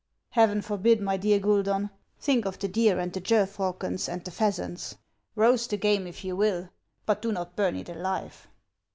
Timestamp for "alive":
7.89-8.47